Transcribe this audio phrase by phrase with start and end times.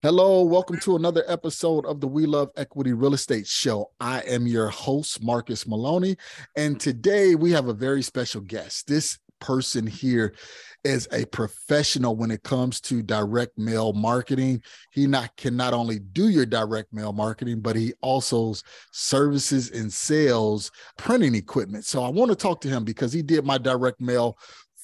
[0.00, 3.90] Hello, welcome to another episode of the We Love Equity Real Estate Show.
[3.98, 6.16] I am your host, Marcus Maloney,
[6.54, 8.86] and today we have a very special guest.
[8.86, 10.36] This person here
[10.84, 14.62] is a professional when it comes to direct mail marketing.
[14.92, 18.54] He not can not only do your direct mail marketing, but he also
[18.92, 21.84] services and sells printing equipment.
[21.84, 24.38] So I want to talk to him because he did my direct mail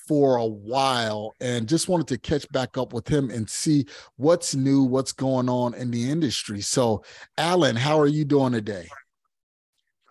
[0.06, 4.55] for a while and just wanted to catch back up with him and see what's
[4.55, 6.60] new, what's going on in the industry.
[6.60, 7.05] So,
[7.38, 8.88] Alan, how are you doing today?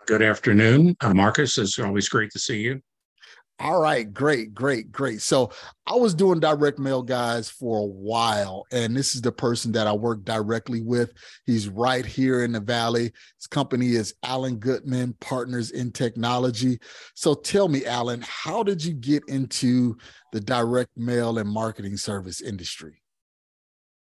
[0.06, 0.96] Good afternoon.
[1.00, 2.80] Uh, Marcus, it's always great to see you.
[3.60, 5.22] All right, great, great, great.
[5.22, 5.52] So
[5.86, 9.86] I was doing direct mail guys for a while, and this is the person that
[9.86, 11.12] I work directly with.
[11.46, 13.12] He's right here in the Valley.
[13.38, 16.80] His company is Alan Goodman Partners in Technology.
[17.14, 19.96] So tell me, Alan, how did you get into
[20.32, 23.00] the direct mail and marketing service industry?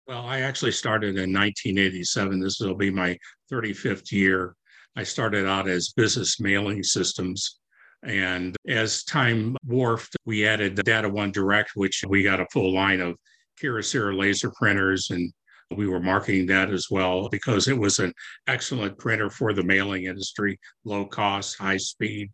[0.08, 2.40] Well, I actually started in 1987.
[2.40, 3.18] This will be my
[3.52, 4.56] 35th year.
[4.96, 7.60] I started out as business mailing systems
[8.04, 13.02] and as time morphed, we added Data One Direct, which we got a full line
[13.02, 13.16] of
[13.62, 15.32] Kyocera laser printers and
[15.76, 18.14] we were marketing that as well because it was an
[18.48, 22.32] excellent printer for the mailing industry, low cost, high speed,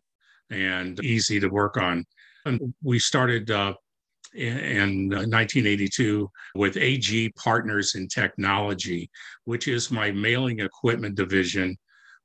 [0.50, 2.04] and easy to work on.
[2.46, 3.74] And we started uh,
[4.34, 9.10] in 1982 with AG Partners in Technology,
[9.44, 11.76] which is my mailing equipment division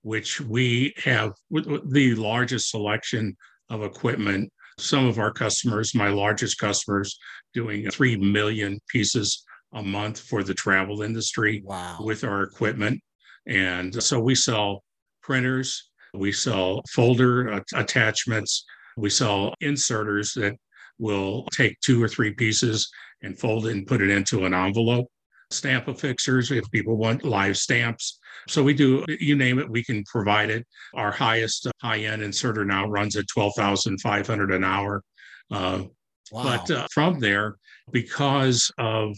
[0.02, 3.36] which we have the largest selection
[3.70, 4.52] of equipment.
[4.80, 7.18] Some of our customers, my largest customers,
[7.54, 11.98] doing 3 million pieces a month for the travel industry wow.
[12.02, 13.00] with our equipment.
[13.48, 14.84] And so we sell
[15.22, 18.66] printers, we sell folder attachments,
[18.98, 20.56] we sell inserters that
[21.00, 22.90] will take two or three pieces
[23.24, 25.08] and fold it and put it into an envelope
[25.52, 28.20] stamp affixers if people want live stamps.
[28.48, 30.66] So we do, you name it, we can provide it.
[30.94, 35.04] Our highest high end inserter now runs at 12,500 an hour.
[35.50, 35.84] Uh,
[36.32, 36.44] wow.
[36.44, 37.56] But uh, from there,
[37.92, 39.16] because of,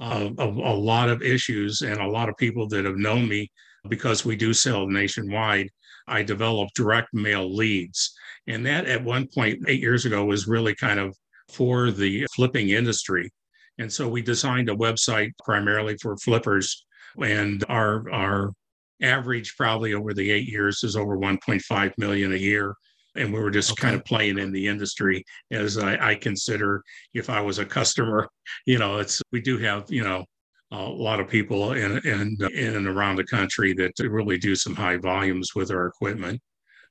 [0.00, 3.50] of, of a lot of issues and a lot of people that have known me,
[3.88, 5.68] because we do sell nationwide,
[6.06, 8.14] I developed direct mail leads.
[8.46, 11.16] And that at one point, eight years ago, was really kind of
[11.48, 13.30] for the flipping industry
[13.80, 16.84] and so we designed a website primarily for flippers.
[17.18, 18.52] And our, our
[19.02, 22.74] average probably over the eight years is over 1.5 million a year.
[23.16, 23.82] And we were just okay.
[23.82, 26.82] kind of playing in the industry as I, I consider
[27.12, 28.28] if I was a customer,
[28.66, 30.24] you know, it's, we do have, you know,
[30.72, 34.76] a lot of people in, in, in and around the country that really do some
[34.76, 36.40] high volumes with our equipment.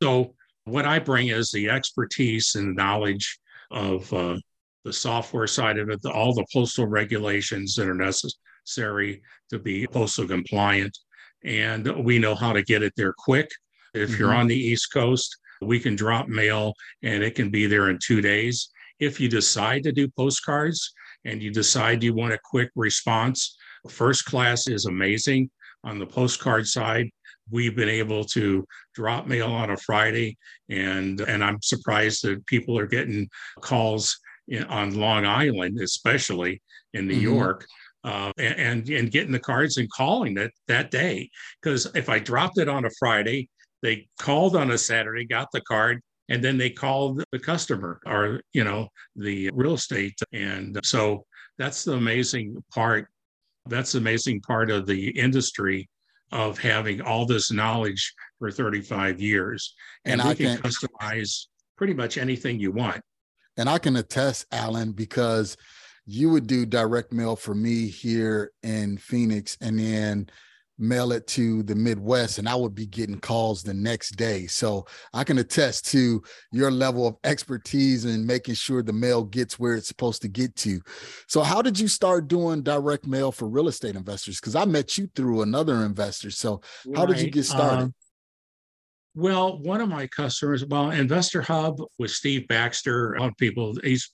[0.04, 0.34] So
[0.66, 3.40] what I bring is the expertise and knowledge
[3.72, 4.38] of uh,
[4.84, 8.34] the software side of it, the, all the postal regulations that are necessary
[8.66, 10.98] to be postal compliant.
[11.44, 13.50] And we know how to get it there quick.
[13.94, 14.20] If mm-hmm.
[14.20, 16.74] you're on the East Coast, we can drop mail
[17.04, 18.70] and it can be there in two days.
[19.00, 20.94] If you decide to do postcards
[21.26, 23.58] and you decide you want a quick response,
[23.90, 25.50] first class is amazing.
[25.84, 27.10] On the postcard side,
[27.50, 30.38] we've been able to drop mail on a Friday,
[30.70, 33.30] and and I'm surprised that people are getting
[33.62, 36.62] calls in, on Long Island, especially
[36.94, 37.24] in New mm-hmm.
[37.24, 37.68] York,
[38.04, 41.30] uh, and and getting the cards and calling it that day.
[41.62, 43.50] Because if I dropped it on a Friday,
[43.82, 48.42] they called on a Saturday, got the card, and then they called the customer or
[48.54, 50.20] you know the real estate.
[50.32, 51.26] And so
[51.58, 53.08] that's the amazing part.
[53.66, 55.90] That's the amazing part of the industry
[56.32, 59.74] of having all this knowledge for 35 years,
[60.06, 63.02] and, and I can, can customize pretty much anything you want.
[63.58, 65.58] And I can attest, Alan, because
[66.10, 70.28] you would do direct mail for me here in Phoenix and then
[70.80, 74.48] mail it to the Midwest, and I would be getting calls the next day.
[74.48, 79.60] So I can attest to your level of expertise in making sure the mail gets
[79.60, 80.82] where it's supposed to get to.
[81.28, 84.40] So, how did you start doing direct mail for real estate investors?
[84.40, 86.32] Because I met you through another investor.
[86.32, 86.62] So,
[86.96, 87.10] how right.
[87.10, 87.84] did you get started?
[87.84, 87.94] Um,
[89.16, 93.16] well, one of my customers, well, Investor Hub with Steve Baxter.
[93.16, 94.10] A lot of people, he's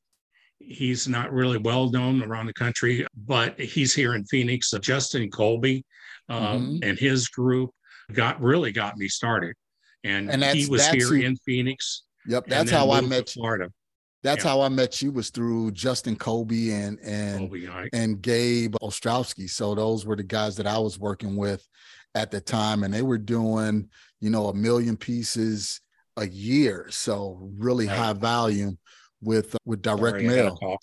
[0.68, 4.70] He's not really well known around the country, but he's here in Phoenix.
[4.70, 5.86] So Justin Colby
[6.30, 6.90] um, mm-hmm.
[6.90, 7.72] and his group
[8.14, 9.56] got really got me started.
[10.04, 12.04] And, and he was here who, in Phoenix.
[12.28, 13.42] Yep, that's how I met you.
[13.42, 13.72] Florida.
[14.24, 14.52] That's yeah.
[14.52, 17.90] how I met you was through Justin Colby and and Colby, right.
[17.94, 19.50] and Gabe Ostrowski.
[19.50, 21.68] So those were the guys that I was working with
[22.16, 23.90] at the time, and they were doing
[24.22, 25.82] you know a million pieces
[26.18, 27.98] a year, so really right.
[27.98, 28.80] high volume
[29.26, 30.78] with uh, with direct Sorry, mail.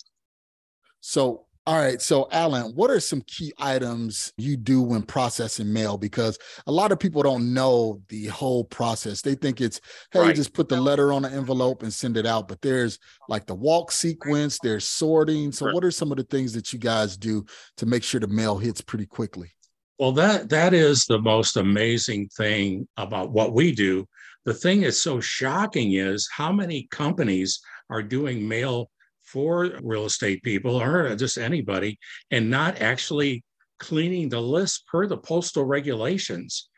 [0.99, 2.01] So, all right.
[2.01, 5.97] So, Alan, what are some key items you do when processing mail?
[5.97, 6.37] Because
[6.67, 9.21] a lot of people don't know the whole process.
[9.21, 9.81] They think it's,
[10.11, 10.35] hey, right.
[10.35, 12.47] just put the letter on an envelope and send it out.
[12.47, 15.51] But there's like the walk sequence, there's sorting.
[15.51, 15.75] So, right.
[15.75, 17.45] what are some of the things that you guys do
[17.77, 19.51] to make sure the mail hits pretty quickly?
[19.99, 24.07] Well, that that is the most amazing thing about what we do.
[24.45, 28.89] The thing that's so shocking is how many companies are doing mail
[29.23, 31.97] for real estate people or just anybody
[32.31, 33.43] and not actually
[33.79, 36.69] cleaning the list per the postal regulations.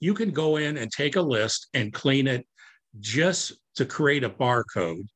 [0.00, 2.46] You can go in and take a list and clean it
[3.00, 5.06] just to create a barcode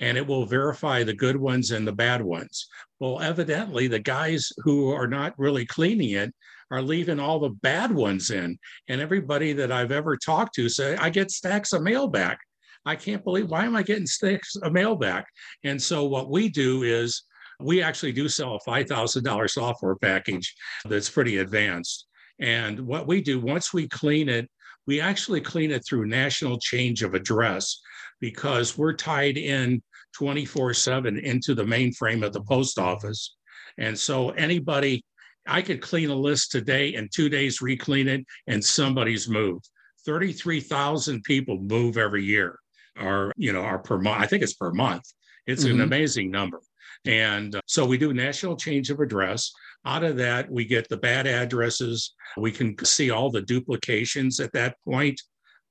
[0.00, 2.68] and it will verify the good ones and the bad ones.
[3.00, 6.34] Well, evidently, the guys who are not really cleaning it
[6.70, 8.58] are leaving all the bad ones in.
[8.88, 12.38] And everybody that I've ever talked to say, I get stacks of mail back.
[12.86, 15.26] I can't believe why am I getting sticks of mail back?
[15.64, 17.24] And so what we do is
[17.58, 20.54] we actually do sell a $5,000 software package
[20.84, 22.06] that's pretty advanced.
[22.38, 24.48] And what we do once we clean it,
[24.86, 27.80] we actually clean it through national change of address
[28.20, 29.82] because we're tied in
[30.14, 33.34] 24 7 into the mainframe of the post office.
[33.78, 35.04] And so anybody,
[35.44, 39.68] I could clean a list today and two days reclean it and somebody's moved.
[40.04, 42.60] 33,000 people move every year
[42.98, 44.22] are, you know, are per month.
[44.22, 45.04] I think it's per month.
[45.46, 45.74] It's mm-hmm.
[45.74, 46.60] an amazing number.
[47.04, 49.52] And uh, so we do national change of address.
[49.84, 52.14] Out of that, we get the bad addresses.
[52.36, 55.20] We can see all the duplications at that point,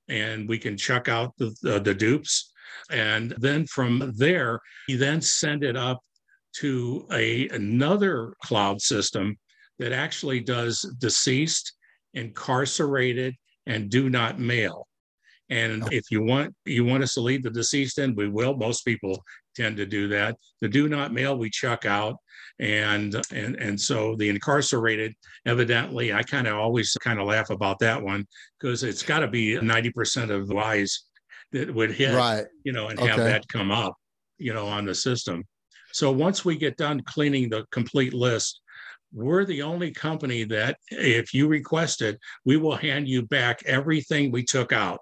[0.08, 2.52] and we can check out the, the, the dupes.
[2.90, 6.00] And then from there, you then send it up
[6.58, 9.38] to a another cloud system
[9.80, 11.74] that actually does deceased,
[12.14, 13.36] incarcerated,
[13.66, 14.88] and do not mail.
[15.50, 15.88] And oh.
[15.92, 18.56] if you want you want us to leave the deceased in, we will.
[18.56, 19.24] Most people
[19.56, 20.38] tend to do that.
[20.62, 22.18] The do not mail we chuck out,
[22.60, 25.14] and and and so the incarcerated,
[25.46, 28.26] evidently, I kind of always kind of laugh about that one
[28.60, 31.06] because it's got to be ninety percent of the wise
[31.52, 32.46] that would hit, right.
[32.64, 33.08] you know, and okay.
[33.08, 33.96] have that come up,
[34.38, 35.44] you know, on the system.
[35.92, 38.62] So once we get done cleaning the complete list,
[39.14, 44.32] we're the only company that if you request it, we will hand you back everything
[44.32, 45.00] we took out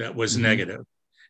[0.00, 0.42] that was mm-hmm.
[0.42, 0.84] negative.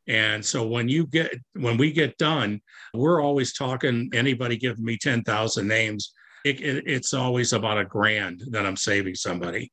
[0.06, 2.60] And so when you get when we get done,
[2.94, 4.10] we're always talking.
[4.14, 6.12] Anybody giving me ten thousand names,
[6.44, 9.70] it, it, it's always about a grand that I'm saving somebody.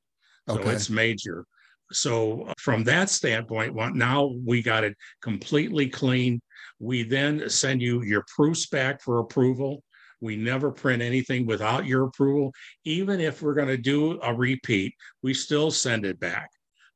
[0.50, 0.72] So okay.
[0.72, 1.46] it's major.
[1.92, 6.42] So uh, from that standpoint, now we got it completely clean.
[6.80, 9.82] We then send you your proofs back for approval.
[10.20, 12.52] We never print anything without your approval.
[12.84, 16.50] Even if we're going to do a repeat, we still send it back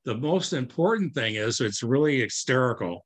[0.05, 3.05] the most important thing is it's really hysterical.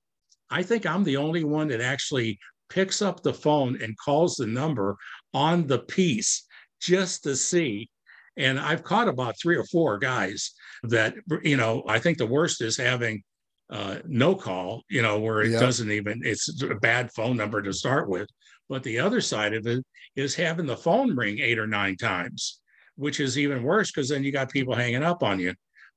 [0.50, 4.48] I think I'm the only one that actually picks up the phone and calls the
[4.48, 4.96] number
[5.34, 6.46] on the piece
[6.80, 7.90] just to see.
[8.38, 10.52] And I've caught about three or four guys
[10.84, 13.24] that, you know, I think the worst is having
[13.70, 17.74] uh, no call, you know, where it doesn't even, it's a bad phone number to
[17.74, 18.28] start with.
[18.68, 19.84] But the other side of it
[20.16, 22.62] is having the phone ring eight or nine times,
[22.96, 25.54] which is even worse because then you got people hanging up on you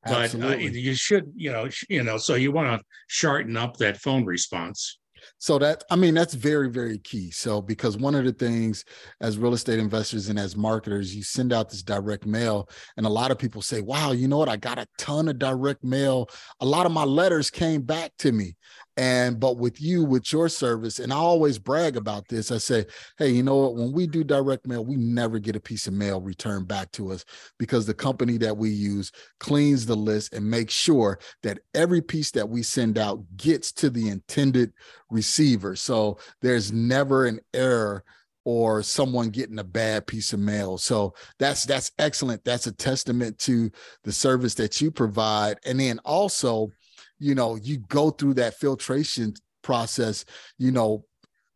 [0.07, 3.97] but uh, you should you know you know so you want to shorten up that
[3.99, 4.99] phone response
[5.39, 7.31] So that I mean that's very very key.
[7.31, 8.85] So because one of the things
[9.21, 13.09] as real estate investors and as marketers, you send out this direct mail, and a
[13.11, 14.49] lot of people say, "Wow, you know what?
[14.49, 16.29] I got a ton of direct mail.
[16.61, 18.57] A lot of my letters came back to me."
[18.99, 22.51] And but with you, with your service, and I always brag about this.
[22.51, 22.85] I say,
[23.17, 23.77] hey, you know what?
[23.77, 27.13] When we do direct mail, we never get a piece of mail returned back to
[27.13, 27.25] us
[27.61, 32.33] because the company that we use cleans the list and makes sure that every piece
[32.33, 34.73] that we send out gets to the intended
[35.11, 35.77] receiver.
[35.77, 38.03] So there's never an error
[38.45, 40.79] or someone getting a bad piece of mail.
[40.79, 42.43] So that's that's excellent.
[42.45, 43.71] That's a testament to
[44.05, 45.59] the service that you provide.
[45.67, 46.73] And then also
[47.19, 50.25] you know, you go through that filtration process,
[50.59, 51.05] you know,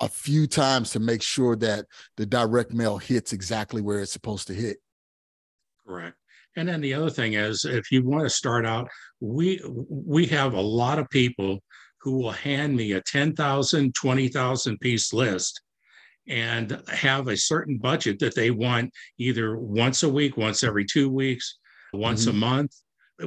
[0.01, 4.49] a few times to make sure that the direct mail hits exactly where it's supposed
[4.49, 4.79] to hit.
[5.87, 6.17] Correct.
[6.57, 8.89] And then the other thing is if you want to start out,
[9.21, 11.61] we we have a lot of people
[12.01, 15.63] who will hand me a 10,000, 20,000 piece list
[16.29, 21.09] and have a certain budget that they want either once a week, once every two
[21.09, 21.59] weeks,
[21.93, 22.37] once mm-hmm.
[22.37, 22.75] a month,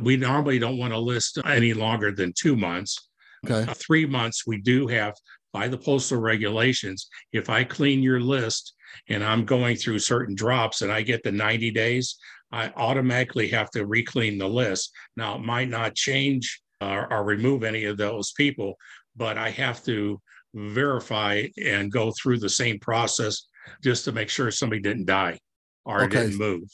[0.01, 3.09] we normally don't want to list any longer than two months.
[3.45, 3.69] Okay.
[3.69, 5.13] Uh, three months, we do have
[5.53, 7.07] by the postal regulations.
[7.31, 8.73] If I clean your list
[9.09, 12.15] and I'm going through certain drops and I get the 90 days,
[12.51, 14.91] I automatically have to reclean the list.
[15.15, 18.75] Now, it might not change or, or remove any of those people,
[19.15, 20.19] but I have to
[20.53, 23.47] verify and go through the same process
[23.83, 25.39] just to make sure somebody didn't die
[25.85, 26.21] or okay.
[26.21, 26.69] didn't move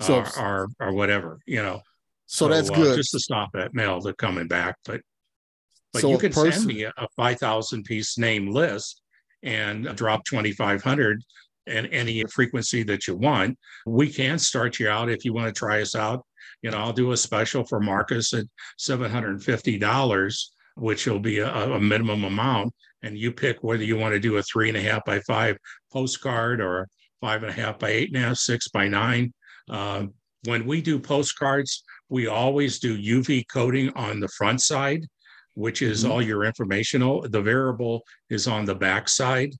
[0.00, 1.80] so, or, or, or whatever, you know.
[2.30, 2.96] So, so that's uh, good.
[2.96, 5.00] Just to stop that mail to coming back, but
[5.92, 9.02] but so you can person, send me a, a five thousand piece name list
[9.42, 11.24] and drop twenty five hundred
[11.66, 13.58] and any frequency that you want.
[13.84, 16.24] We can start you out if you want to try us out.
[16.62, 18.44] You know, I'll do a special for Marcus at
[18.78, 22.72] seven hundred and fifty dollars, which will be a, a minimum amount,
[23.02, 25.56] and you pick whether you want to do a three and a half by five
[25.92, 26.86] postcard or
[27.20, 29.32] five and a half by eight and a half, six by nine.
[29.68, 30.06] Uh,
[30.44, 35.06] when we do postcards, we always do UV coating on the front side,
[35.54, 36.12] which is mm-hmm.
[36.12, 37.22] all your informational.
[37.22, 39.54] The variable is on the back side.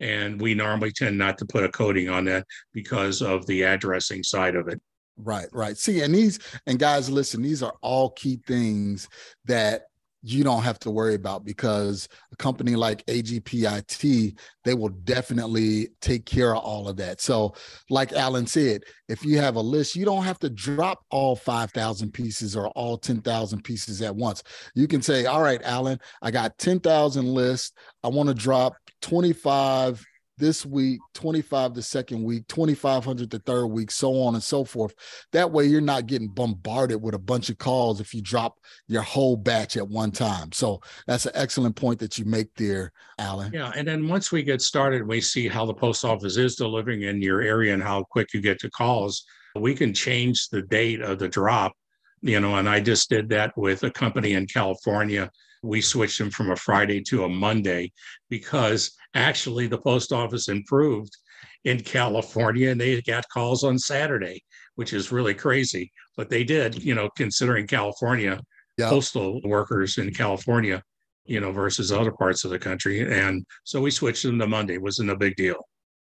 [0.00, 2.44] And we normally tend not to put a coating on that
[2.74, 4.80] because of the addressing side of it.
[5.16, 5.76] Right, right.
[5.76, 9.08] See, and these, and guys, listen, these are all key things
[9.44, 9.82] that
[10.22, 16.24] you don't have to worry about because a company like AGPIT, they will definitely take
[16.24, 17.20] care of all of that.
[17.20, 17.54] So,
[17.90, 22.12] like Alan said, if you have a list, you don't have to drop all 5,000
[22.12, 24.42] pieces or all 10,000 pieces at once.
[24.74, 27.72] You can say, All right, Alan, I got 10,000 lists.
[28.04, 30.04] I want to drop 25
[30.42, 34.92] this week, 25 the second week, 2500 the third week, so on and so forth.
[35.30, 38.58] That way you're not getting bombarded with a bunch of calls if you drop
[38.88, 40.50] your whole batch at one time.
[40.50, 43.52] So that's an excellent point that you make there, Alan.
[43.52, 43.70] Yeah.
[43.76, 47.22] And then once we get started, we see how the post office is delivering in
[47.22, 49.24] your area and how quick you get to calls.
[49.54, 51.72] We can change the date of the drop,
[52.20, 55.30] you know, and I just did that with a company in California
[55.62, 57.92] we switched them from a Friday to a Monday
[58.28, 61.16] because actually the post office improved
[61.64, 64.42] in California and they got calls on Saturday,
[64.74, 65.92] which is really crazy.
[66.16, 68.40] But they did, you know, considering California,
[68.76, 68.88] yeah.
[68.88, 70.82] postal workers in California,
[71.24, 73.00] you know, versus other parts of the country.
[73.00, 74.74] And so we switched them to Monday.
[74.74, 75.66] It wasn't a big deal.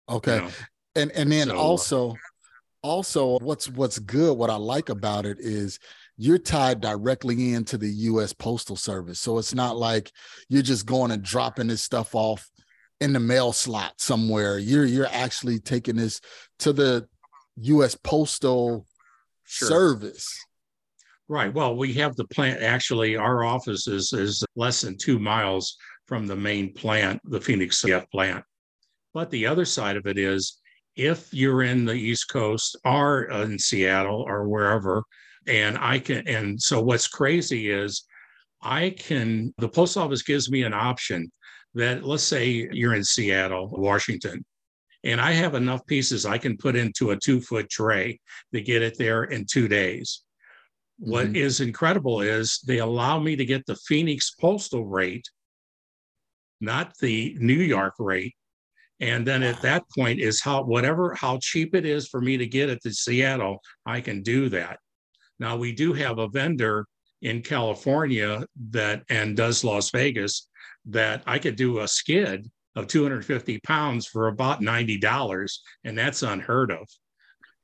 [0.10, 0.36] Okay.
[0.36, 0.50] You know?
[0.96, 2.16] And and then so, uh, also
[2.82, 5.80] also what's what's good, what I like about it is
[6.18, 9.20] you're tied directly into the US Postal Service.
[9.20, 10.12] So it's not like
[10.50, 12.50] you're just going and dropping this stuff off
[13.02, 14.58] in the mail slot somewhere.
[14.58, 16.22] You're you're actually taking this
[16.60, 17.08] to the
[17.58, 18.86] US Postal
[19.44, 19.68] sure.
[19.68, 20.34] Service.
[21.28, 21.54] Right.
[21.54, 26.28] Well, we have the plant actually our office is is less than 2 miles from
[26.28, 28.44] the main plant, the Phoenix CF plant.
[29.14, 30.60] But the other side of it is
[30.96, 35.04] if you're in the East Coast or in Seattle or wherever,
[35.48, 38.06] and I can, and so what's crazy is
[38.62, 41.32] I can, the post office gives me an option
[41.74, 44.46] that let's say you're in Seattle, Washington,
[45.04, 48.20] and I have enough pieces I can put into a two foot tray
[48.54, 50.24] to get it there in two days.
[51.02, 51.12] Mm-hmm.
[51.12, 55.28] What is incredible is they allow me to get the Phoenix postal rate,
[56.62, 58.36] not the New York rate.
[59.04, 62.48] And then at that point is how whatever how cheap it is for me to
[62.48, 64.80] get it to Seattle, I can do that.
[65.40, 66.86] Now we do have a vendor
[67.22, 70.48] in California that and does Las Vegas
[70.86, 75.52] that I could do a skid of 250 pounds for about $90
[75.84, 76.88] and that's unheard of.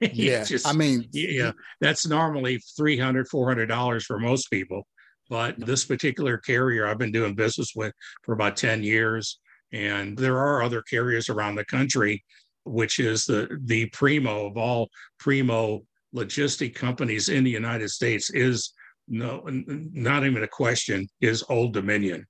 [0.14, 0.46] Yeah.
[0.46, 4.86] just, I mean, yeah, that's normally 300, 400 dollars for most people.
[5.30, 7.94] But this particular carrier I've been doing business with
[8.24, 9.40] for about 10 years.
[9.72, 12.24] And there are other carriers around the country,
[12.64, 15.82] which is the, the primo of all primo
[16.16, 18.74] logistic companies in the United States is
[19.08, 22.26] no, not even a question, is Old Dominion.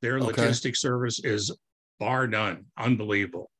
[0.00, 0.32] Their okay.
[0.32, 1.54] logistic service is
[1.98, 3.50] bar none, unbelievable.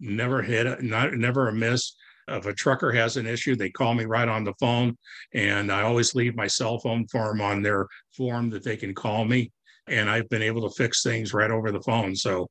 [0.00, 1.94] Never hit, a, not never a miss.
[2.28, 4.96] If a trucker has an issue, they call me right on the phone,
[5.34, 7.86] and I always leave my cell phone for them on their
[8.16, 9.50] form that they can call me.
[9.88, 12.14] And I've been able to fix things right over the phone.
[12.14, 12.48] So,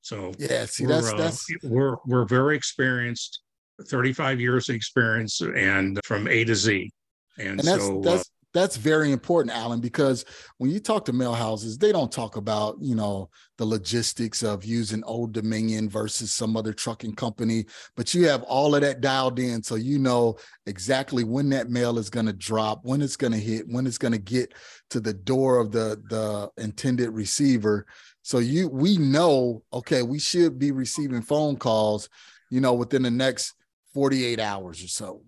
[0.00, 3.40] so yeah, see, that's uh, that's we're we're very experienced,
[3.88, 6.90] thirty five years of experience, and from A to Z.
[7.38, 10.24] And, and that's so, uh, that's uh, that's very important, Alan, because
[10.58, 14.64] when you talk to mail houses, they don't talk about, you know, the logistics of
[14.64, 17.66] using Old Dominion versus some other trucking company,
[17.96, 19.62] but you have all of that dialed in.
[19.62, 23.38] So you know exactly when that mail is going to drop, when it's going to
[23.38, 24.52] hit, when it's going to get
[24.90, 27.86] to the door of the, the intended receiver.
[28.22, 32.08] So you we know, okay, we should be receiving phone calls,
[32.50, 33.54] you know, within the next
[33.94, 35.22] 48 hours or so.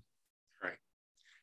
[0.62, 0.74] Right.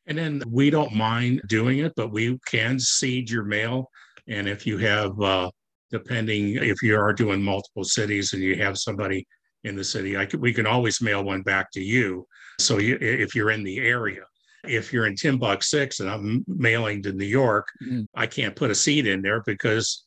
[0.06, 3.90] And then we don't mind doing it, but we can seed your mail.
[4.28, 5.50] And if you have, uh,
[5.90, 9.26] depending if you are doing multiple cities and you have somebody
[9.64, 12.26] in the city, I could, we can always mail one back to you.
[12.58, 14.22] So you, if you're in the area,
[14.64, 18.02] if you're in Timbuk six and I'm mailing to New York, mm-hmm.
[18.14, 20.04] I can't put a seed in there because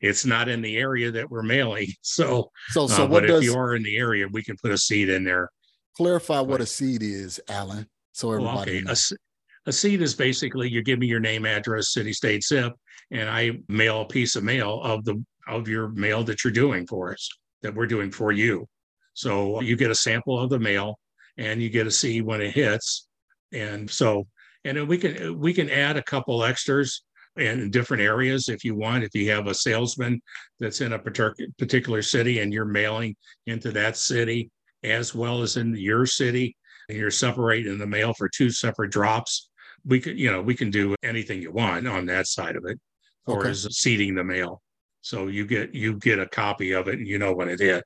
[0.00, 1.88] it's not in the area that we're mailing.
[2.02, 4.72] So, so, so uh, but does, if you are in the area, we can put
[4.72, 5.48] a seed in there.
[5.96, 8.80] Clarify what a seed is, Alan, so everybody okay.
[8.82, 9.12] knows.
[9.12, 12.72] A, a seed is basically you give me your name, address, city, state, zip,
[13.10, 16.86] and I mail a piece of mail of the of your mail that you're doing
[16.86, 17.28] for us,
[17.62, 18.66] that we're doing for you.
[19.14, 20.98] So you get a sample of the mail
[21.36, 23.08] and you get to see when it hits.
[23.52, 24.26] And so,
[24.64, 27.02] and then we can we can add a couple extras
[27.36, 29.04] in different areas if you want.
[29.04, 30.20] If you have a salesman
[30.58, 34.50] that's in a particular city and you're mailing into that city
[34.82, 36.56] as well as in your city,
[36.88, 39.50] and you're separating the mail for two separate drops,
[39.84, 42.78] we could, you know, we can do anything you want on that side of it,
[43.26, 43.50] or okay.
[43.50, 44.60] is seeding the mail.
[45.00, 47.84] So you get you get a copy of it and you know when it hit.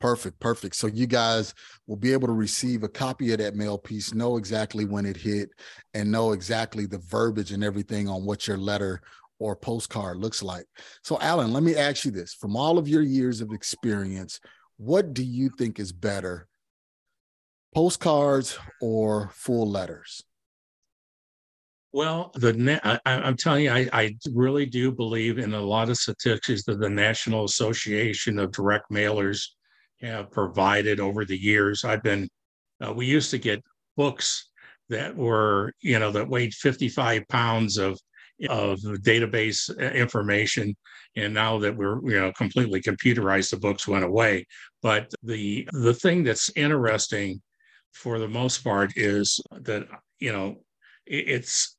[0.00, 0.76] Perfect, perfect.
[0.76, 1.54] So you guys
[1.88, 5.16] will be able to receive a copy of that mail piece, know exactly when it
[5.16, 5.50] hit,
[5.92, 9.00] and know exactly the verbiage and everything on what your letter
[9.40, 10.66] or postcard looks like.
[11.02, 14.38] So, Alan, let me ask you this: from all of your years of experience,
[14.76, 16.46] what do you think is better,
[17.74, 20.22] postcards or full letters?
[21.90, 25.96] Well, the I, am telling you, I, I really do believe in a lot of
[25.96, 29.48] statistics that the National Association of Direct Mailers
[30.00, 31.84] have provided over the years.
[31.84, 32.28] I've been,
[32.84, 33.62] uh, we used to get
[33.96, 34.48] books
[34.88, 37.98] that were, you know, that weighed 55 pounds of
[38.48, 40.72] of database uh, information,
[41.16, 44.46] and now that we're, you know, completely computerized, the books went away.
[44.80, 47.42] But the the thing that's interesting,
[47.92, 49.88] for the most part, is that
[50.20, 50.60] you know
[51.04, 51.76] it's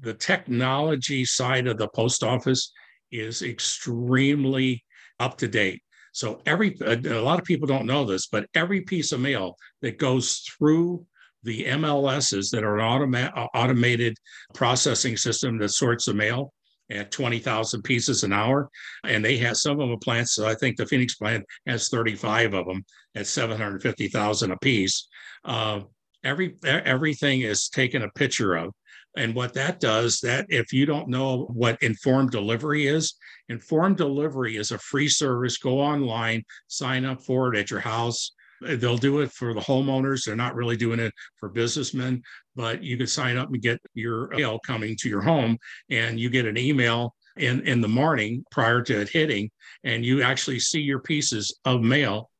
[0.00, 2.72] the technology side of the post office
[3.10, 4.84] is extremely
[5.18, 5.82] up to date.
[6.12, 9.98] So every a lot of people don't know this, but every piece of mail that
[9.98, 11.06] goes through
[11.42, 14.16] the MLSs that are an automa- uh, automated
[14.54, 16.52] processing system that sorts the mail
[16.90, 18.68] at 20,000 pieces an hour.
[19.04, 20.34] And they have some of them plants.
[20.34, 25.08] So I think the Phoenix plant has 35 of them at 750,000 a piece.
[25.44, 25.80] Uh,
[26.24, 28.74] every everything is taken a picture of
[29.16, 33.14] and what that does, that if you don't know what informed delivery is,
[33.48, 35.58] informed delivery is a free service.
[35.58, 38.32] Go online, sign up for it at your house.
[38.60, 40.24] They'll do it for the homeowners.
[40.24, 42.22] They're not really doing it for businessmen,
[42.54, 45.56] but you can sign up and get your mail coming to your home,
[45.88, 49.50] and you get an email in in the morning prior to it hitting,
[49.84, 52.30] and you actually see your pieces of mail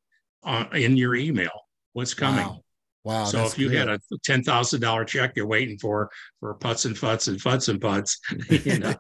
[0.45, 1.51] uh, in your email.
[1.95, 2.47] What's coming?
[2.47, 2.65] Wow.
[3.05, 3.25] Wow.
[3.25, 3.79] So if you good.
[3.79, 7.69] had a ten thousand dollar check you're waiting for for putts and futs and futs
[7.69, 8.95] and putts, you know,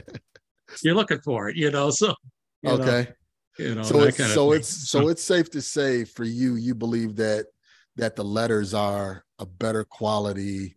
[0.82, 1.90] you're looking for it, you know.
[1.90, 2.14] So
[2.62, 3.08] you okay.
[3.08, 3.14] Know,
[3.58, 7.16] you know, so it's so it's so it's safe to say for you, you believe
[7.16, 7.46] that
[7.96, 10.74] that the letters are a better quality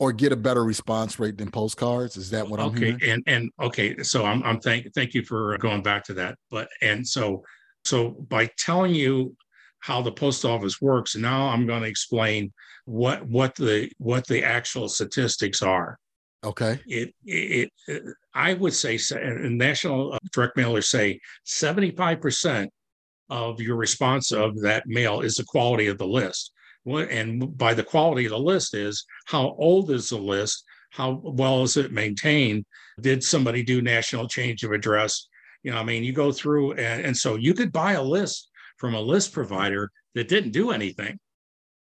[0.00, 2.16] or get a better response rate than postcards.
[2.16, 2.96] Is that what I'm okay?
[3.06, 6.36] And and okay, so I'm I'm thank thank you for going back to that.
[6.50, 7.44] But and so
[7.84, 9.36] so by telling you
[9.84, 11.14] how the post office works.
[11.14, 12.50] Now I'm going to explain
[12.86, 15.98] what what the what the actual statistics are.
[16.42, 16.80] Okay.
[16.86, 22.68] It it, it I would say and national uh, direct mailers say 75%
[23.28, 26.52] of your response of that mail is the quality of the list.
[26.84, 30.64] What and by the quality of the list is how old is the list?
[30.92, 32.64] how well is it maintained?
[33.00, 35.26] Did somebody do national change of address?
[35.64, 38.48] You know, I mean, you go through and, and so you could buy a list
[38.84, 41.18] from a list provider that didn't do anything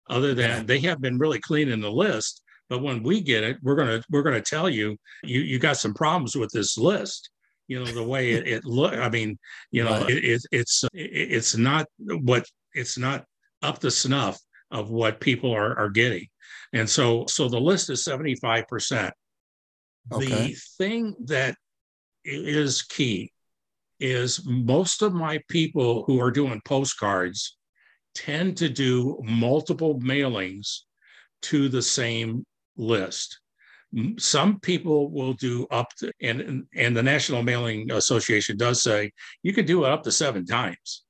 [0.10, 2.42] other than they have been really cleaning the list.
[2.70, 5.94] But when we get it, we're gonna we're gonna tell you you you got some
[5.94, 7.30] problems with this list.
[7.68, 8.94] You know the way it, it look.
[8.94, 9.38] I mean,
[9.70, 13.26] you know, it, it, it's it's not what it's not
[13.62, 14.39] up to snuff
[14.72, 16.28] of what people are are getting.
[16.72, 19.12] And so so the list is 75%.
[20.10, 20.26] Okay.
[20.26, 21.58] The thing that
[22.24, 23.34] is key
[24.04, 27.58] is most of my people who are doing postcards
[28.13, 30.80] tend to do multiple mailings
[31.42, 33.39] to the same list.
[34.20, 39.10] Some people will do up to, and, and the National Mailing Association does say
[39.42, 41.04] you can do it up to seven times.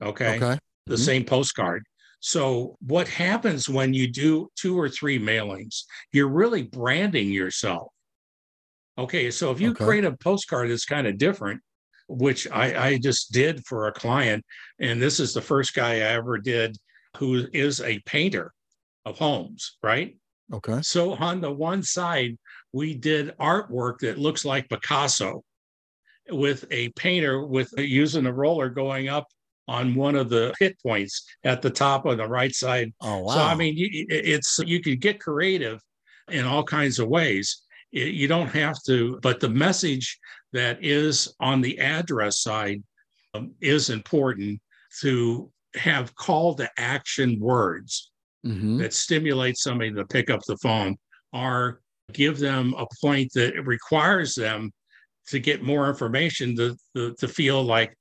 [0.00, 0.36] Okay.
[0.36, 0.58] okay.
[0.86, 1.02] The mm-hmm.
[1.02, 1.82] same postcard.
[2.20, 5.82] So, what happens when you do two or three mailings?
[6.12, 7.88] You're really branding yourself.
[8.98, 9.30] Okay.
[9.30, 9.84] So, if you okay.
[9.84, 11.60] create a postcard that's kind of different,
[12.08, 14.44] which I, I just did for a client,
[14.80, 16.76] and this is the first guy I ever did
[17.16, 18.52] who is a painter
[19.04, 20.16] of homes, right?
[20.52, 20.80] Okay.
[20.82, 22.36] So on the one side,
[22.72, 25.42] we did artwork that looks like Picasso
[26.30, 29.26] with a painter with using a roller going up
[29.68, 32.92] on one of the hit points at the top on the right side.
[33.00, 33.34] Oh wow!
[33.34, 35.80] So I mean, it's you could get creative
[36.30, 37.62] in all kinds of ways.
[37.92, 40.18] You don't have to, but the message
[40.52, 42.82] that is on the address side
[43.34, 44.60] um, is important
[45.00, 48.10] to have call to action words
[48.44, 48.78] mm-hmm.
[48.78, 50.96] that stimulate somebody to pick up the phone
[51.32, 51.80] or
[52.12, 54.70] give them a point that requires them
[55.28, 57.92] to get more information to, to, to feel like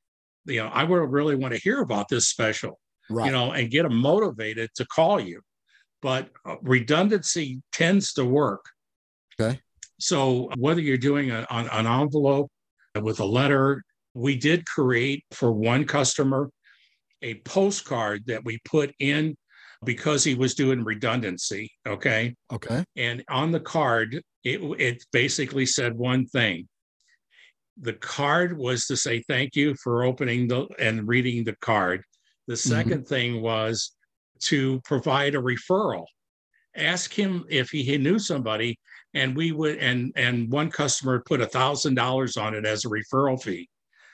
[0.45, 2.79] you know, I would really want to hear about this special,
[3.09, 3.25] right.
[3.25, 5.41] you know, and get them motivated to call you.
[6.01, 8.63] But uh, redundancy tends to work.
[9.39, 9.59] Okay.
[9.99, 12.49] So whether you're doing a, an, an envelope
[13.01, 16.49] with a letter, we did create for one customer
[17.21, 19.35] a postcard that we put in
[19.83, 21.71] because he was doing redundancy.
[21.87, 22.35] Okay.
[22.51, 22.83] Okay.
[22.95, 26.67] And on the card, it, it basically said one thing
[27.81, 32.03] the card was to say thank you for opening the and reading the card.
[32.47, 33.01] The 2nd mm-hmm.
[33.01, 33.91] thing was
[34.43, 36.05] to provide a referral.
[36.75, 38.77] Ask him if he knew somebody,
[39.15, 42.89] and we would and and one customer put a thousand dollars on it as a
[42.89, 43.67] referral fee.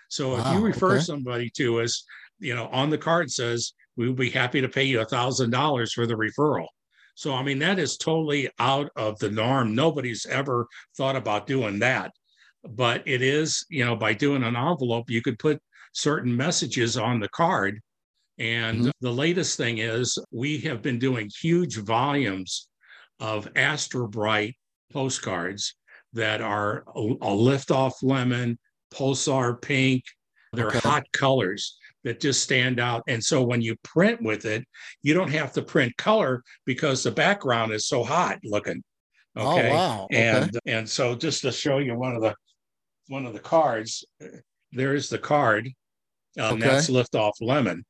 [0.09, 1.03] So wow, if you refer okay.
[1.03, 2.05] somebody to us,
[2.39, 5.49] you know, on the card says we would be happy to pay you a thousand
[5.49, 6.67] dollars for the referral.
[7.15, 9.75] So I mean that is totally out of the norm.
[9.75, 12.11] Nobody's ever thought about doing that
[12.63, 15.61] but it is, you know, by doing an envelope, you could put
[15.93, 17.79] certain messages on the card.
[18.37, 18.89] And mm-hmm.
[19.01, 22.67] the latest thing is we have been doing huge volumes
[23.19, 24.53] of Astrobright
[24.91, 25.75] postcards
[26.13, 28.59] that are a, a lift-off lemon,
[28.93, 30.03] pulsar pink.
[30.53, 30.79] They're okay.
[30.79, 33.03] hot colors that just stand out.
[33.07, 34.65] And so when you print with it,
[35.01, 38.83] you don't have to print color because the background is so hot looking.
[39.35, 39.69] Oh, okay.
[39.69, 40.07] Oh, wow.
[40.11, 40.27] Okay.
[40.27, 42.35] And and so just to show you one of the
[43.07, 44.03] one of the cards,
[44.71, 45.69] there's the card.
[46.37, 46.67] Um, okay.
[46.67, 47.85] That's lift off lemon.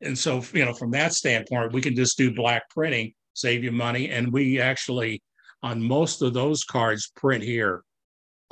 [0.00, 3.70] And so, you know, from that standpoint, we can just do black printing, save you
[3.70, 4.10] money.
[4.10, 5.22] And we actually,
[5.62, 7.82] on most of those cards, print here.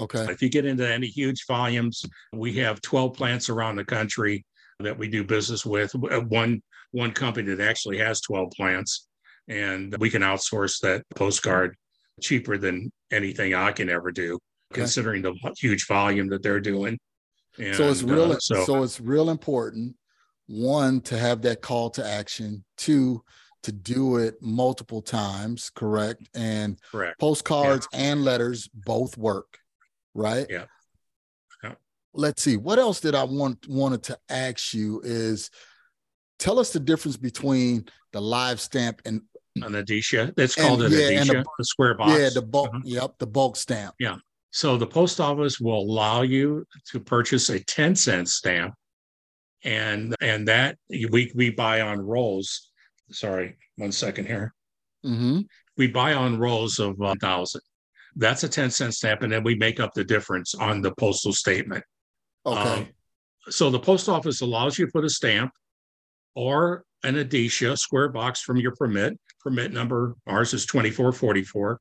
[0.01, 0.27] Okay.
[0.31, 4.45] If you get into any huge volumes, we have 12 plants around the country
[4.79, 5.95] that we do business with.
[5.95, 9.07] Uh, one one company that actually has 12 plants,
[9.49, 11.77] and we can outsource that postcard
[12.21, 14.39] cheaper than anything I can ever do
[14.73, 14.81] okay.
[14.81, 16.99] considering the huge volume that they're doing.
[17.59, 18.33] And, so it's real.
[18.33, 19.97] Uh, so, so it's real important.
[20.47, 22.65] One to have that call to action.
[22.77, 23.23] Two
[23.63, 25.71] to do it multiple times.
[25.75, 26.29] Correct.
[26.35, 27.19] And correct.
[27.21, 28.01] Postcards yeah.
[28.01, 29.59] and letters both work.
[30.15, 30.47] Right.
[30.49, 30.65] Yeah.
[31.63, 31.75] yeah.
[32.15, 32.57] Let's see.
[32.57, 35.51] What else did I want wanted to ask you is
[36.39, 39.23] tell us the difference between the live stamp and
[39.57, 40.33] an indicia.
[40.37, 42.19] That's called and, an yeah, indicia, the, the, square box.
[42.19, 42.71] Yeah, the bulk.
[42.71, 42.83] Uh-huh.
[42.85, 43.95] Yep, the bulk stamp.
[43.99, 44.17] Yeah.
[44.53, 48.75] So the post office will allow you to purchase a 10 cent stamp
[49.63, 52.70] and and that we we buy on rolls.
[53.11, 54.55] Sorry, one second here.
[55.05, 55.41] Mm-hmm.
[55.77, 57.63] We buy on rolls of a thousand.
[58.17, 61.33] That's a 10 cent stamp, and then we make up the difference on the postal
[61.33, 61.85] statement.
[62.45, 62.59] Okay.
[62.59, 62.89] Um,
[63.49, 65.53] so the post office allows you to put a stamp
[66.35, 69.19] or an indicia square box from your permit.
[69.41, 71.81] Permit number, ours is 2444,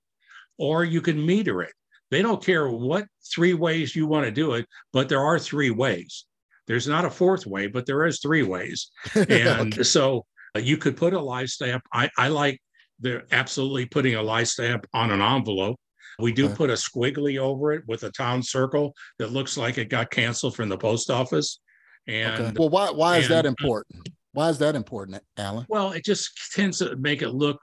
[0.57, 1.73] or you can meter it.
[2.09, 5.69] They don't care what three ways you want to do it, but there are three
[5.69, 6.25] ways.
[6.67, 8.91] There's not a fourth way, but there is three ways.
[9.15, 9.83] And okay.
[9.83, 10.25] so
[10.57, 11.83] you could put a live stamp.
[11.93, 12.59] I, I like
[12.99, 15.77] the absolutely putting a live stamp on an envelope.
[16.19, 16.55] We do Okay.
[16.55, 20.55] put a squiggly over it with a town circle that looks like it got canceled
[20.55, 21.59] from the post office.
[22.07, 22.53] And Okay.
[22.57, 24.09] Well, why why is that and- uh, important?
[24.33, 25.65] Why is that important, Alan?
[25.69, 27.59] Well, it just tends to make it look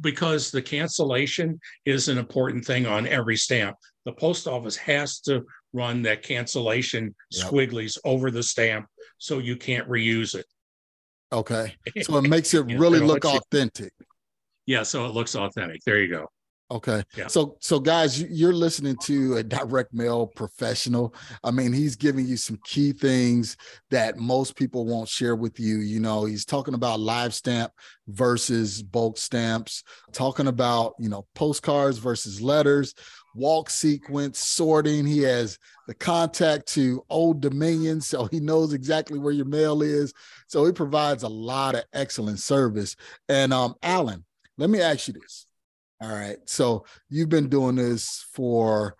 [0.00, 3.76] because the cancellation is an important thing on every stamp.
[4.06, 7.46] The post office has to run that cancellation Yep.
[7.50, 8.86] squigglies over the stamp
[9.18, 10.46] so you can't reuse it.
[11.34, 11.74] Okay.
[12.02, 13.92] So it makes it really look you- authentic.
[14.66, 15.82] Yeah, so it looks authentic.
[15.84, 16.30] There you go.
[16.70, 17.02] Okay.
[17.14, 17.26] Yeah.
[17.26, 21.14] So so guys, you're listening to a direct mail professional.
[21.42, 23.58] I mean, he's giving you some key things
[23.90, 25.78] that most people won't share with you.
[25.78, 27.72] You know, he's talking about live stamp
[28.08, 32.94] versus bulk stamps, talking about, you know, postcards versus letters,
[33.34, 35.04] walk sequence, sorting.
[35.06, 40.12] He has the contact to Old Dominion, so he knows exactly where your mail is.
[40.46, 42.96] So he provides a lot of excellent service.
[43.28, 44.24] And um, Alan,
[44.56, 45.46] let me ask you this.
[46.00, 46.38] All right.
[46.46, 48.96] So you've been doing this for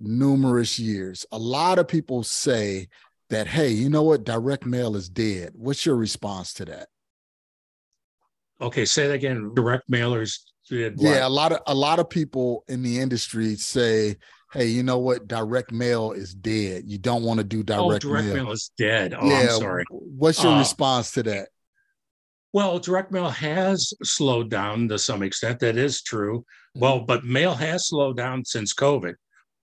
[0.00, 1.26] numerous years.
[1.32, 2.88] A lot of people say
[3.30, 4.24] that, hey, you know what?
[4.24, 5.52] Direct mail is dead.
[5.54, 6.88] What's your response to that?
[8.60, 9.52] Okay, say that again.
[9.54, 10.94] Direct mailers what?
[10.98, 14.16] Yeah, a lot of a lot of people in the industry say,
[14.52, 15.28] hey, you know what?
[15.28, 16.84] Direct mail is dead.
[16.86, 18.34] You don't want to do direct, oh, direct, mail.
[18.44, 19.14] mail is dead.
[19.14, 19.40] Oh, yeah.
[19.40, 19.84] I'm sorry.
[19.90, 21.48] What's your Uh, response to that?
[22.52, 25.60] Well, direct mail has slowed down to some extent.
[25.60, 26.38] That is true.
[26.40, 26.80] Mm-hmm.
[26.80, 29.14] Well, but mail has slowed down since COVID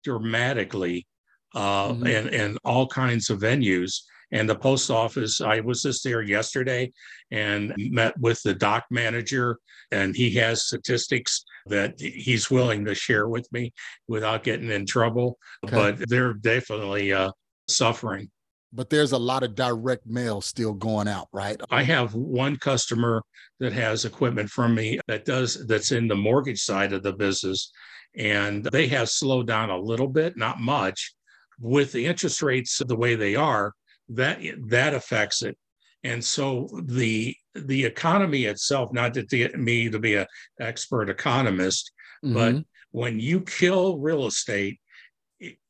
[0.05, 1.07] dramatically
[1.55, 2.09] uh, Mhm.
[2.09, 4.03] in, in all kinds of venues.
[4.33, 6.93] And the post office, I was just there yesterday
[7.31, 9.59] and met with the dock manager,
[9.93, 13.73] and he has statistics that he's willing to share with me
[14.09, 15.39] without getting in trouble.
[15.65, 15.77] Okay.
[15.77, 17.31] But they're definitely uh,
[17.69, 18.31] suffering.
[18.73, 21.59] But there's a lot of direct mail still going out, right?
[21.71, 23.23] I have one customer
[23.61, 27.71] that has equipment from me that does that's in the mortgage side of the business,
[28.17, 31.15] and they have slowed down a little bit, not much,
[31.61, 33.73] with the interest rates the way they are.
[34.09, 35.57] That that affects it,
[36.05, 38.93] and so the the economy itself.
[38.93, 40.27] Not to get me to be an
[40.61, 41.91] expert economist,
[42.23, 42.65] but Mhm.
[42.93, 44.79] when you kill real estate,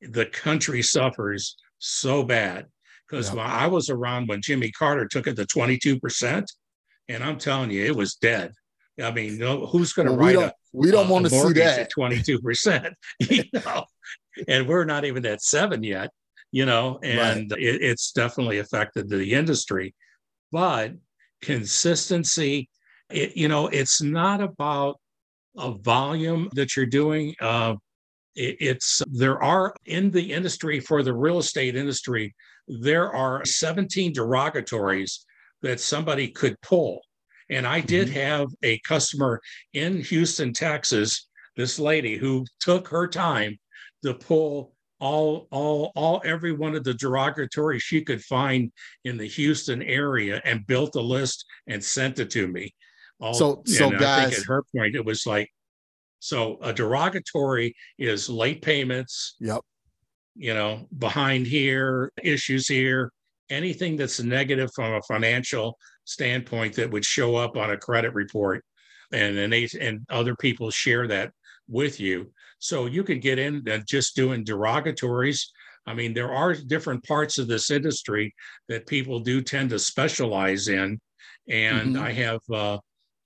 [0.01, 2.67] the country suffers so bad.
[3.09, 3.41] Because Yeah.
[3.43, 6.51] I was around when Jimmy Carter took it to 22%,
[7.09, 8.53] and I'm telling you, it was dead.
[9.01, 11.25] I mean, no, who's going to Well, we write don't a, we don't a- want
[11.27, 11.79] to see that.
[11.83, 12.95] at 22%?
[13.31, 13.85] you know,
[14.49, 16.11] and we're not even at seven yet,
[16.53, 19.95] you know, and it, it's definitely affected the industry.
[20.53, 20.93] But
[21.43, 22.69] consistency,
[23.11, 25.01] it, you know, it's not about
[25.57, 27.35] a volume that you're doing.
[27.41, 27.75] Uh,
[28.35, 32.35] it- it's there are in the industry for the real estate industry,
[32.69, 35.25] there are 17 derogatories
[35.63, 37.01] that somebody could pull.
[37.49, 38.13] And I did Mhm.
[38.13, 39.41] have a customer
[39.73, 43.59] in Houston, Texas, this lady who took her time
[44.05, 48.73] to pull all all all every one of the derogatory she could find
[49.05, 52.75] in the Houston area and built a list and sent it to me.
[53.21, 55.51] All, So- so and I think guys- at her point it was like
[56.19, 59.61] so a derogatory is late payments, Yep.
[60.35, 63.13] you know, behind here, issues here,
[63.51, 68.65] anything that's negative from a financial standpoint that would show up on a credit report.
[69.13, 71.33] And and, they and other people share that
[71.69, 72.33] with you.
[72.59, 75.43] So you could get in and just doing derogatories.
[75.87, 78.35] I mean, there are different parts of this industry
[78.69, 81.01] that people do tend to specialize in.
[81.49, 82.01] And Mhm.
[82.01, 82.79] I have uh,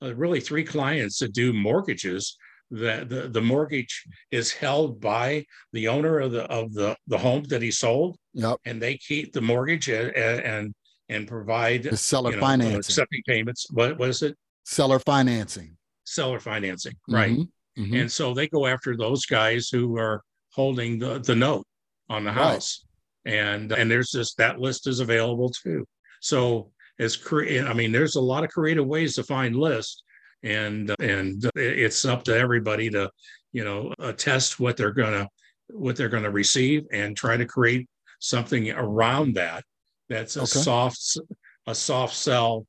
[0.02, 2.36] uh, really three clients that do mortgages
[2.70, 7.42] that the, the mortgage is held by the owner of the of the the home
[7.44, 8.58] that he sold Yep.
[8.64, 10.74] and they keep the mortgage and and,
[11.08, 12.78] and provide The seller you know, uh, financing.
[12.78, 15.76] accepting payments what is it Seller financing.
[16.04, 17.48] seller financing right Mhm.
[17.78, 18.00] Mhm.
[18.02, 21.66] and so they go after those guys who are holding the, the note
[22.08, 22.36] on the Right.
[22.54, 22.84] house
[23.24, 25.86] and and there's just that list is available too
[26.20, 30.02] so as cre- i mean there's a lot of creative ways to find lists
[30.42, 33.08] and and it's up to everybody to
[33.52, 35.28] you know attest what they're gonna
[35.68, 37.86] what they're gonna receive and try to create
[38.20, 39.62] something around that
[40.08, 40.58] that's a Okay.
[40.60, 41.18] soft
[41.66, 42.66] a soft sell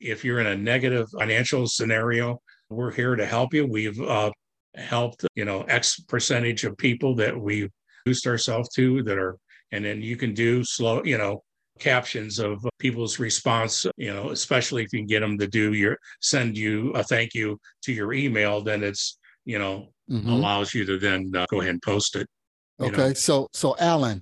[0.00, 4.30] if you're in a negative financial scenario we're here to help you we've uh,
[4.74, 7.70] helped you know x percentage of people that we've
[8.06, 9.36] introduced ourselves to that are
[9.72, 11.42] and then you can do slow you know
[11.78, 15.96] captions of people's response you know especially if you can get them to do your
[16.20, 20.28] send you a thank you to your email then it's you know Mhm.
[20.28, 22.26] allows you to then uh, go ahead and post it
[22.80, 22.98] you know.
[22.98, 24.20] Okay, so so Alan,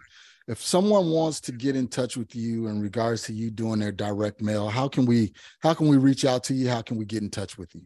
[0.49, 3.93] if someone wants to get in touch with you in regards to you doing their
[3.93, 6.69] direct mail, how can we how can we reach out to you?
[6.69, 7.83] How can we get in touch with you?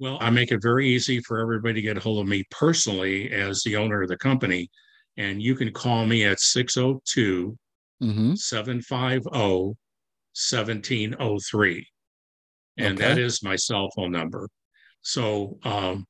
[0.00, 3.30] Well, I make it very easy for everybody to get a hold of me personally
[3.32, 4.68] as the owner of the company.
[5.16, 7.56] And you can call me at 602
[8.00, 8.34] Mm-hmm.
[8.36, 11.86] 750 1703.
[12.76, 13.08] And Okay.
[13.08, 14.48] that is my cell phone number.
[15.02, 16.06] So um,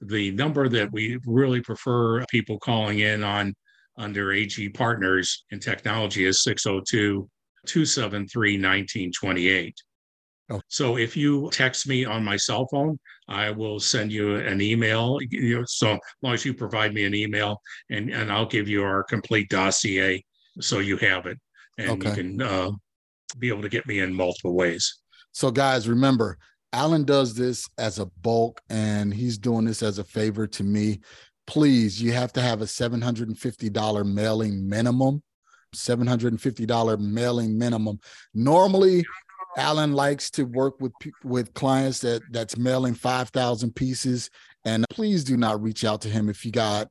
[0.00, 3.54] the number that we really prefer people calling in on
[3.96, 7.28] under AG Partners in Technology is 602
[7.66, 9.76] 273 1928.
[10.50, 10.60] Oh.
[10.68, 15.18] So if you text me on my cell phone, I will send you an email.
[15.30, 18.68] You know, so as long as you provide me an email, and and I'll give
[18.68, 20.24] you our complete dossier,
[20.60, 21.38] so you have it,
[21.76, 22.70] and you can uh,
[23.38, 25.00] be able to get me in multiple ways.
[25.32, 26.38] So, guys, remember,
[26.72, 31.00] Allan does this as a bulk and he's doing this as a favor to me.
[31.46, 35.22] Please, you have to have a $750 mailing minimum.
[35.74, 37.98] $750 mailing minimum.
[38.34, 39.04] Normally,
[39.58, 40.92] Allan likes to work with
[41.24, 44.30] with clients that that's mailing 5,000 pieces
[44.64, 46.88] and please do not reach out to him if you got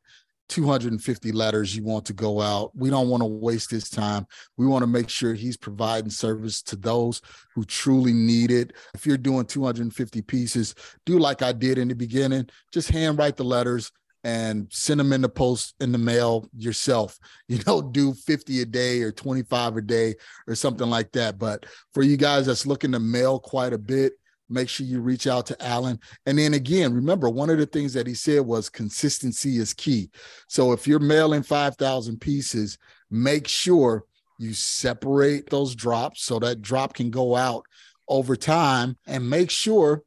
[0.50, 2.72] 250 letters you want to go out.
[2.76, 4.26] We don't want to waste his time.
[4.58, 7.22] We want to make sure he's providing service to those
[7.54, 8.74] who truly need it.
[8.94, 10.76] If you're doing 250 pieces,
[11.06, 13.92] do like I did in the beginning, just handwrite the letters
[14.28, 17.18] and send them in the post in the mail yourself.
[17.48, 20.16] You know, do 50 a day or 25 a day
[20.48, 21.40] or something like that.
[21.40, 24.14] But for you guys that's looking to mail quite a bit,
[24.50, 25.98] make sure you reach out to Allan.
[26.26, 30.10] And then again, remember one of the things that he said was consistency is key.
[30.50, 32.78] So if you're mailing 5,000 pieces,
[33.10, 34.04] make sure
[34.38, 37.64] you separate those drops so that drop can go out
[38.10, 40.04] over time and make sure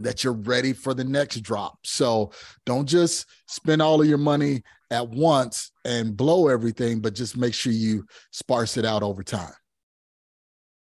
[0.00, 1.78] that you're ready for the next drop.
[1.84, 2.32] So
[2.66, 7.54] don't just spend all of your money at once and blow everything, but just make
[7.54, 9.52] sure you sparse it out over time.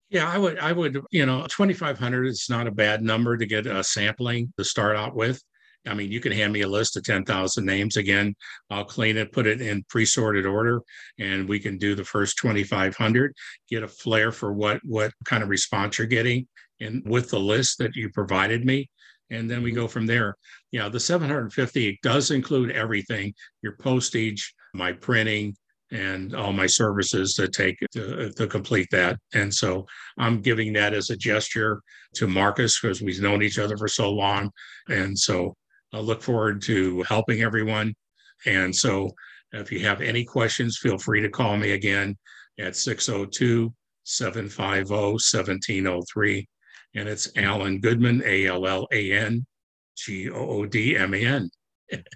[0.08, 3.66] Yeah, I would, I would, you know, 2,500 is not a bad number to get
[3.66, 5.42] a sampling to start out with.
[5.86, 7.96] I mean, you can hand me a list of 10,000 names.
[7.96, 8.34] Again,
[8.70, 10.80] I'll clean it, put it in pre-sorted order,
[11.18, 13.32] and we can do the first 2,500,
[13.68, 16.46] get a flair for what, what kind of response you're getting
[16.80, 18.90] and with the list that you provided me.
[19.30, 19.80] And then we mm-hmm.
[19.80, 20.36] go from there.
[20.72, 25.56] Yeah, the 750 does include everything, your postage, my printing,
[25.92, 29.18] and all my services that take to, to complete that.
[29.34, 29.86] And so
[30.18, 31.80] I'm giving that as a gesture
[32.16, 34.50] to Marcus because we've known each other for so long.
[34.88, 35.54] And so
[35.92, 37.94] I look forward to helping everyone.
[38.46, 39.10] And so
[39.52, 42.16] if you have any questions, feel free to call me again
[42.58, 43.72] at 602
[44.04, 46.48] 750 1703.
[46.96, 49.44] And it's Allan Goodman, A L L A N
[49.96, 51.50] G O O D M A N.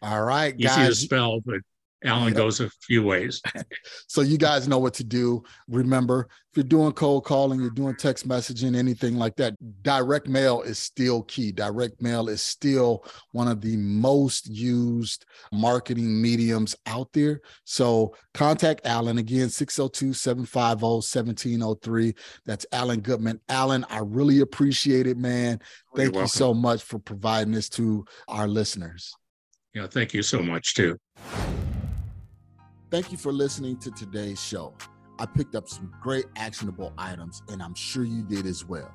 [0.02, 1.60] All right, Easy to spell, but
[2.04, 2.36] Allan Yep.
[2.36, 3.42] goes a few ways.
[4.06, 5.42] So you guys know what to do.
[5.68, 10.62] Remember, if you're doing cold calling, you're doing text messaging, anything like that, direct mail
[10.62, 11.52] is still key.
[11.52, 17.40] Direct mail is still one of the most used marketing mediums out there.
[17.64, 22.16] So contact Allan again, 602-750-1703.
[22.46, 23.38] That's Allan Goodman.
[23.48, 25.60] Allan, I really appreciate it, man.
[25.94, 29.14] Thank you so much for providing this to our listeners.
[29.74, 30.98] Yeah, thank you so much too.
[32.90, 34.74] Thank you for listening to today's show.
[35.20, 38.92] I picked up some great actionable items, and I'm sure you did as well.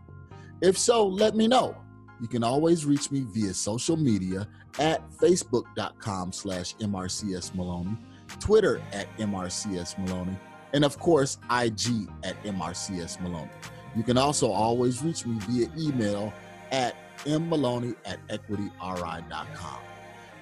[0.61, 1.77] If so, let me know.
[2.21, 7.97] You can always reach me via social media at facebook.com slash MRCS Maloney,
[8.39, 10.37] Twitter at MRCS Maloney,
[10.73, 13.51] and of course, IG at MRCS Maloney.
[13.95, 16.33] You can also always reach me via email
[16.71, 19.79] at mmaloney at equityri.com.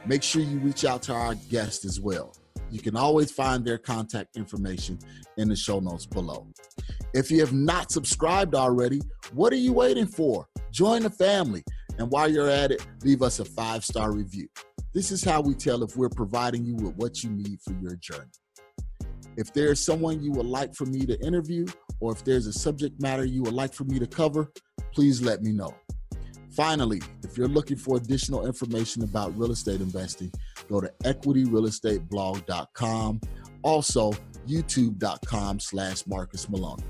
[0.08, 2.36] Make sure you reach out to our guest as well.
[2.74, 4.98] You can always find their contact information
[5.38, 6.48] in the show notes below.
[7.14, 9.00] If you have not subscribed already,
[9.32, 10.48] what are you waiting for?
[10.72, 11.64] Join the family.
[12.00, 14.48] And while you're at it, leave us a five star review.
[14.92, 17.96] This is how we tell if we're providing you with what you need for your
[17.98, 18.32] journey.
[19.38, 21.68] If there's someone you would like for me to interview,
[22.00, 24.52] or if there's a subject matter you would like for me to cover,
[24.96, 25.76] please let me know.
[26.56, 30.32] Finally, if you're looking for additional information about real estate investing,
[30.70, 33.22] go to equityrealestateblog.com.
[33.64, 34.12] Also,
[34.48, 36.84] youtube.com slash Marcus Maloney.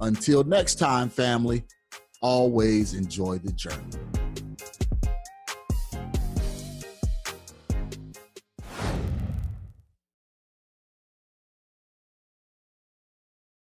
[0.00, 1.64] Until next time, family,
[2.22, 4.19] always enjoy the journey.